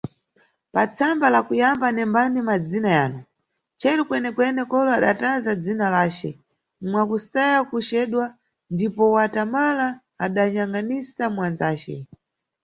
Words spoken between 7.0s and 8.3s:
kusaya kuceduwa,